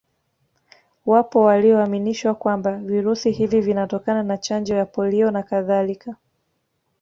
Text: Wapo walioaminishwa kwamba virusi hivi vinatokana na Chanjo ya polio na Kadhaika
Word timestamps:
Wapo 1.05 1.39
walioaminishwa 1.43 2.35
kwamba 2.35 2.77
virusi 2.77 3.31
hivi 3.31 3.61
vinatokana 3.61 4.23
na 4.23 4.37
Chanjo 4.37 4.75
ya 4.75 4.85
polio 4.85 5.31
na 5.31 5.43
Kadhaika 5.43 6.15